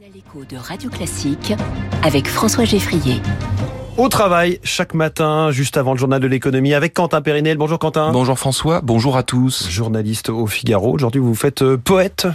[0.00, 1.52] L'écho de Radio Classique
[2.02, 3.20] avec François Geffrier.
[3.98, 7.58] Au travail, chaque matin, juste avant le journal de l'économie, avec Quentin Périnel.
[7.58, 8.10] Bonjour Quentin.
[8.10, 9.68] Bonjour François, bonjour à tous.
[9.68, 10.94] Journaliste au Figaro.
[10.94, 12.26] Aujourd'hui, vous vous faites euh, poète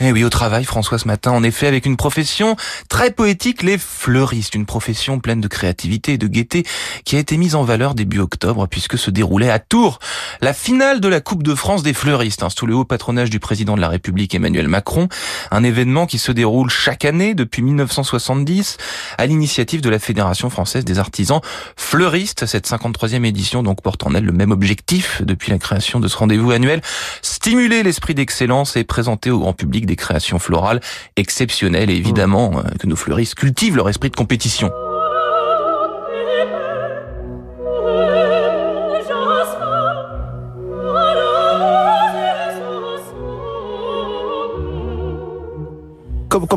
[0.00, 2.56] eh oui, au travail, François, ce matin, en effet, avec une profession
[2.88, 6.64] très poétique, les fleuristes, une profession pleine de créativité et de gaieté
[7.04, 9.98] qui a été mise en valeur début octobre puisque se déroulait à Tours
[10.40, 13.40] la finale de la Coupe de France des fleuristes, hein, sous le haut patronage du
[13.40, 15.08] président de la République Emmanuel Macron,
[15.50, 18.76] un événement qui se déroule chaque année depuis 1970
[19.18, 21.40] à l'initiative de la Fédération française des artisans
[21.76, 22.46] fleuristes.
[22.46, 26.16] Cette 53e édition donc porte en elle le même objectif depuis la création de ce
[26.16, 26.80] rendez-vous annuel,
[27.22, 30.80] stimuler l'esprit d'excellence et présenter au grand public des créations florales
[31.16, 34.70] exceptionnelles et évidemment euh, que nos fleuristes cultivent leur esprit de compétition.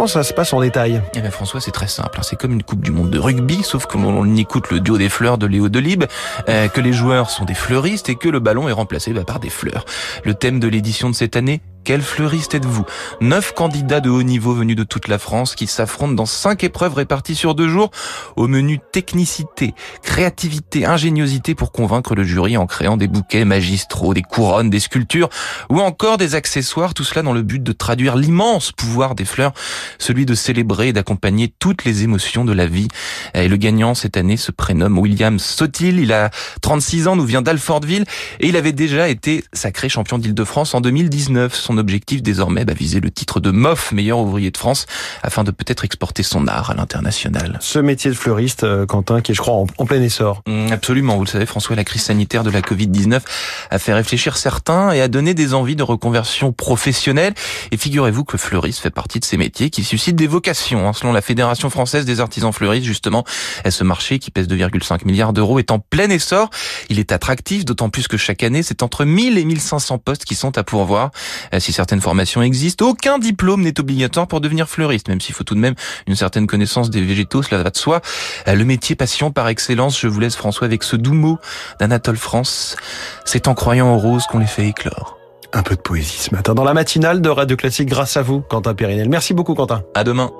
[0.00, 1.02] Comment ça se passe en détail?
[1.14, 2.16] Eh bien François, c'est très simple.
[2.16, 2.22] Hein.
[2.22, 5.08] C'est comme une Coupe du Monde de rugby, sauf que l'on écoute le duo des
[5.08, 6.04] fleurs de Léo Delibes,
[6.48, 9.40] euh, que les joueurs sont des fleuristes et que le ballon est remplacé bah, par
[9.40, 9.84] des fleurs.
[10.24, 12.84] Le thème de l'édition de cette année, quel fleuriste êtes-vous
[13.20, 16.94] Neuf candidats de haut niveau venus de toute la France qui s'affrontent dans cinq épreuves
[16.94, 17.90] réparties sur deux jours
[18.36, 19.74] au menu technicité,
[20.04, 25.30] créativité, ingéniosité pour convaincre le jury en créant des bouquets magistraux, des couronnes, des sculptures
[25.68, 29.52] ou encore des accessoires, tout cela dans le but de traduire l'immense pouvoir des fleurs,
[29.98, 32.86] celui de célébrer et d'accompagner toutes les émotions de la vie.
[33.34, 36.30] Et le gagnant cette année se prénomme William Sotil, il a
[36.62, 38.04] 36 ans, nous vient d'Alfortville
[38.38, 43.00] et il avait déjà été sacré champion d'Île-de-France en 2019 son objectif désormais bah, viser
[43.00, 44.86] le titre de MOF, meilleur ouvrier de France,
[45.24, 47.58] afin de peut-être exporter son art à l'international.
[47.60, 50.42] Ce métier de fleuriste, euh, Quentin, qui est je crois en, plein essor.
[50.46, 53.20] Mmh, absolument, vous le savez François, la crise sanitaire de la Covid-19
[53.70, 57.34] a fait réfléchir certains et a donné des envies de reconversion professionnelle.
[57.72, 60.88] Et figurez-vous que le fleuriste fait partie de ces métiers qui suscitent des vocations.
[60.88, 60.92] Hein.
[60.92, 63.24] Selon la Fédération française des artisans fleuristes, justement,
[63.68, 66.50] ce marché qui pèse 2,5 milliards d'euros est en plein essor.
[66.88, 70.34] Il est attractif, d'autant plus que chaque année, c'est entre 1000 et 1500 postes qui
[70.34, 71.10] sont à pourvoir.
[71.60, 75.54] Si certaines formations existent, aucun diplôme n'est obligatoire pour devenir fleuriste, même s'il faut tout
[75.54, 75.74] de même
[76.06, 78.00] une certaine connaissance des végétaux, cela va de soi.
[78.48, 81.38] Euh, le métier passion par excellence, je vous laisse François avec ce doux mot
[81.78, 82.76] d'Anatole France.
[83.24, 85.18] C'est en croyant aux roses qu'on les fait éclore.
[85.52, 88.40] Un peu de poésie ce matin dans la matinale de Radio Classique grâce à vous,
[88.40, 89.08] Quentin Périnel.
[89.08, 89.82] Merci beaucoup, Quentin.
[89.94, 90.30] À demain.